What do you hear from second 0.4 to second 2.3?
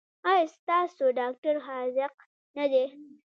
ستاسو ډاکټر حاذق